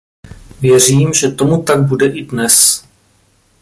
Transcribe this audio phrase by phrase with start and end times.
[0.61, 2.85] Věřím, že tomu tak bude i dnes.